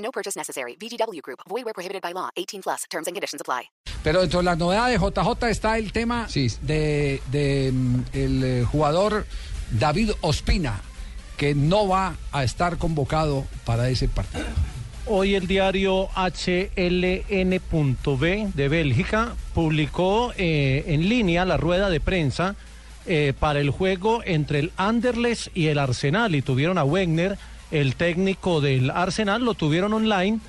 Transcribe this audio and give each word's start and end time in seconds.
No 0.00 0.10
purchase 0.10 0.36
necessary. 0.36 0.76
VGW 0.76 1.20
Group. 1.22 1.40
Void 1.48 1.64
where 1.64 1.74
prohibited 1.74 2.02
by 2.02 2.12
law. 2.12 2.30
18 2.36 2.62
plus. 2.62 2.84
Terms 2.90 3.06
and 3.06 3.14
conditions 3.14 3.40
apply. 3.40 3.70
Pero 4.02 4.20
dentro 4.22 4.40
de 4.40 4.44
las 4.44 4.58
novedades 4.58 5.00
de 5.00 5.06
JJ 5.06 5.50
está 5.50 5.78
el 5.78 5.92
tema 5.92 6.26
de, 6.62 7.20
de, 7.30 7.70
mm, 7.72 8.00
el 8.12 8.44
eh, 8.44 8.64
jugador 8.64 9.26
David 9.70 10.12
Ospina, 10.22 10.80
que 11.36 11.54
no 11.54 11.86
va 11.86 12.16
a 12.32 12.42
estar 12.44 12.78
convocado 12.78 13.46
para 13.64 13.88
ese 13.90 14.08
partido. 14.08 14.46
Hoy 15.06 15.34
el 15.34 15.46
diario 15.46 16.08
HLN.B 16.14 17.58
de 18.54 18.68
Bélgica 18.68 19.34
publicó 19.54 20.32
eh, 20.36 20.84
en 20.86 21.08
línea 21.08 21.44
la 21.44 21.56
rueda 21.56 21.90
de 21.90 22.00
prensa 22.00 22.54
eh, 23.06 23.32
para 23.38 23.60
el 23.60 23.70
juego 23.70 24.22
entre 24.24 24.60
el 24.60 24.72
Anderlecht 24.76 25.48
y 25.56 25.66
el 25.66 25.78
Arsenal 25.78 26.34
y 26.34 26.42
tuvieron 26.42 26.78
a 26.78 26.84
Wegner, 26.84 27.38
el 27.70 27.94
técnico 27.94 28.60
del 28.60 28.90
Arsenal, 28.90 29.44
lo 29.44 29.54
tuvieron 29.54 29.92
online 29.92 30.40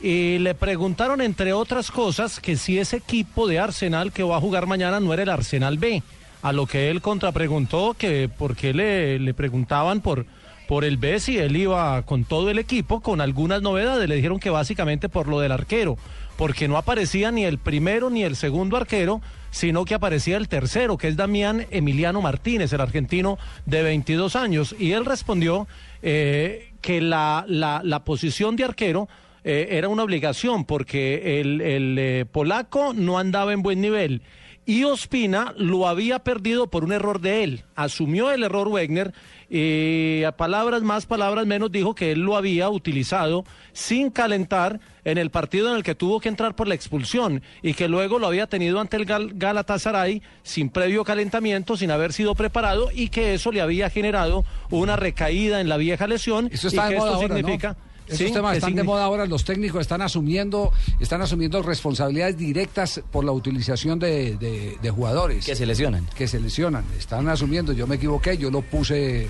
y 0.00 0.38
le 0.38 0.54
preguntaron 0.54 1.20
entre 1.20 1.52
otras 1.52 1.90
cosas 1.90 2.40
que 2.40 2.56
si 2.56 2.78
ese 2.78 2.96
equipo 2.96 3.46
de 3.46 3.58
Arsenal 3.58 4.12
que 4.12 4.22
va 4.22 4.36
a 4.36 4.40
jugar 4.40 4.66
mañana 4.66 4.98
no 4.98 5.12
era 5.12 5.22
el 5.22 5.28
Arsenal 5.28 5.78
B, 5.78 6.02
a 6.42 6.52
lo 6.52 6.66
que 6.66 6.90
él 6.90 7.00
contrapreguntó 7.00 7.94
que 7.94 8.28
por 8.28 8.56
qué 8.56 8.74
le, 8.74 9.18
le 9.18 9.34
preguntaban 9.34 10.00
por 10.00 10.26
por 10.66 10.84
el 10.84 10.96
B 10.96 11.20
si 11.20 11.38
él 11.38 11.56
iba 11.56 12.02
con 12.02 12.24
todo 12.24 12.50
el 12.50 12.58
equipo, 12.58 13.00
con 13.00 13.20
algunas 13.20 13.62
novedades. 13.62 14.08
Le 14.08 14.16
dijeron 14.16 14.38
que 14.38 14.50
básicamente 14.50 15.08
por 15.08 15.28
lo 15.28 15.40
del 15.40 15.52
arquero, 15.52 15.96
porque 16.36 16.68
no 16.68 16.76
aparecía 16.76 17.30
ni 17.30 17.44
el 17.44 17.58
primero 17.58 18.10
ni 18.10 18.22
el 18.22 18.36
segundo 18.36 18.76
arquero, 18.76 19.20
sino 19.50 19.84
que 19.84 19.94
aparecía 19.94 20.36
el 20.36 20.48
tercero, 20.48 20.96
que 20.96 21.08
es 21.08 21.16
Damián 21.16 21.66
Emiliano 21.70 22.22
Martínez, 22.22 22.72
el 22.72 22.80
argentino 22.80 23.38
de 23.66 23.82
22 23.82 24.36
años. 24.36 24.74
Y 24.78 24.92
él 24.92 25.04
respondió 25.04 25.66
eh, 26.02 26.72
que 26.80 27.00
la, 27.00 27.44
la, 27.48 27.82
la 27.84 28.04
posición 28.04 28.56
de 28.56 28.64
arquero 28.64 29.08
eh, 29.44 29.68
era 29.72 29.88
una 29.88 30.04
obligación, 30.04 30.64
porque 30.64 31.40
el, 31.40 31.60
el 31.60 31.96
eh, 31.98 32.24
polaco 32.30 32.94
no 32.94 33.18
andaba 33.18 33.52
en 33.52 33.62
buen 33.62 33.80
nivel. 33.80 34.22
Y 34.64 34.84
Ospina 34.84 35.54
lo 35.56 35.88
había 35.88 36.20
perdido 36.20 36.68
por 36.68 36.84
un 36.84 36.92
error 36.92 37.20
de 37.20 37.42
él. 37.42 37.64
Asumió 37.74 38.30
el 38.30 38.44
error 38.44 38.68
Wegner 38.68 39.12
y 39.50 40.22
a 40.24 40.32
palabras 40.32 40.82
más, 40.82 41.04
palabras 41.04 41.46
menos, 41.46 41.72
dijo 41.72 41.94
que 41.94 42.12
él 42.12 42.20
lo 42.20 42.36
había 42.36 42.70
utilizado 42.70 43.44
sin 43.72 44.10
calentar 44.10 44.80
en 45.04 45.18
el 45.18 45.30
partido 45.30 45.68
en 45.70 45.76
el 45.76 45.82
que 45.82 45.94
tuvo 45.94 46.20
que 46.20 46.28
entrar 46.28 46.54
por 46.54 46.68
la 46.68 46.74
expulsión 46.74 47.42
y 47.60 47.74
que 47.74 47.88
luego 47.88 48.18
lo 48.18 48.28
había 48.28 48.46
tenido 48.46 48.80
ante 48.80 48.96
el 48.96 49.04
Gal 49.04 49.32
Galatasaray 49.34 50.22
sin 50.42 50.70
previo 50.70 51.04
calentamiento, 51.04 51.76
sin 51.76 51.90
haber 51.90 52.12
sido 52.12 52.34
preparado 52.34 52.88
y 52.94 53.08
que 53.08 53.34
eso 53.34 53.50
le 53.50 53.60
había 53.60 53.90
generado 53.90 54.44
una 54.70 54.96
recaída 54.96 55.60
en 55.60 55.68
la 55.68 55.76
vieja 55.76 56.06
lesión 56.06 56.48
Eso 56.52 56.68
y 56.68 56.70
está 56.70 56.88
que 56.88 56.94
de 56.94 57.00
moda 57.00 57.10
esto 57.10 57.22
ahora, 57.22 57.42
¿no? 57.42 57.91
Esos 58.06 58.18
Sí, 58.28 58.32
temas 58.32 58.56
están 58.56 58.74
de 58.74 58.82
moda 58.82 59.04
ahora, 59.04 59.26
los 59.26 59.44
técnicos 59.44 59.80
están 59.80 60.02
asumiendo, 60.02 60.72
están 61.00 61.22
asumiendo 61.22 61.62
responsabilidades 61.62 62.36
directas 62.36 63.00
por 63.10 63.24
la 63.24 63.32
utilización 63.32 63.98
de, 63.98 64.36
de- 64.36 64.76
de 64.82 64.90
jugadores. 64.90 65.46
Que 65.46 65.54
se 65.56 65.64
lesionan. 65.66 66.06
Que 66.16 66.26
se 66.28 66.40
lesionan, 66.40 66.84
están 66.98 67.28
asumiendo, 67.28 67.72
yo 67.72 67.86
me 67.86 67.96
equivoqué, 67.96 68.36
yo 68.36 68.50
lo 68.50 68.60
puse 68.62 69.28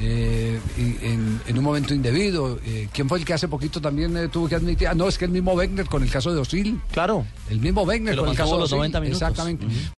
eh, 0.00 0.60
en, 0.76 1.40
en 1.46 1.58
un 1.58 1.64
momento 1.64 1.94
indebido. 1.94 2.58
Eh, 2.64 2.88
¿Quién 2.92 3.08
fue 3.08 3.18
el 3.18 3.24
que 3.24 3.34
hace 3.34 3.48
poquito 3.48 3.80
también 3.80 4.16
eh, 4.16 4.28
tuvo 4.28 4.48
que 4.48 4.54
admitir? 4.54 4.86
Ah, 4.88 4.94
no, 4.94 5.08
es 5.08 5.18
que 5.18 5.24
el 5.24 5.30
mismo 5.32 5.52
Wegner 5.54 5.86
con 5.86 6.02
el 6.02 6.10
caso 6.10 6.32
de 6.32 6.40
Osil. 6.40 6.80
Claro. 6.92 7.24
El 7.50 7.60
mismo 7.60 7.82
Wegner 7.82 8.16
con 8.16 8.28
el 8.28 8.36
caso 8.36 8.54
de 8.54 8.60
los 8.60 8.72
Osil. 8.72 8.78
90 8.78 9.00
minutos. 9.00 9.22
Exactamente. 9.22 9.66